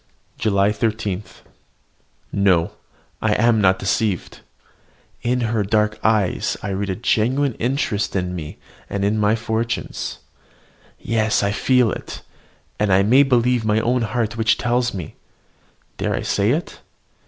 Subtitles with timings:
[0.39, 1.21] JULY 13.
[2.31, 2.71] No,
[3.21, 4.39] I am not deceived.
[5.21, 8.57] In her dark eyes I read a genuine interest in me
[8.89, 10.17] and in my fortunes.
[10.99, 12.23] Yes, I feel it;
[12.79, 15.17] and I may believe my own heart which tells me
[15.99, 16.79] dare I say it?